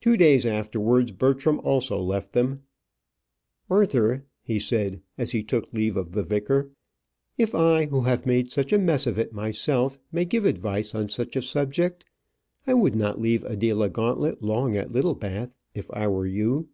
[0.00, 2.62] Two days afterwards, Bertram also left them.
[3.68, 6.70] "Arthur," he said, as he took leave of the vicar,
[7.36, 11.08] "if I, who have made such a mess of it myself, may give advice on
[11.08, 12.04] such a subject,
[12.64, 16.68] I would not leave Adela Gauntlet long at Littlebath if I were you."